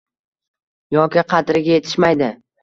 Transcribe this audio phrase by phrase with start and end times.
[0.95, 2.33] yoki qadriga yetishmaydi.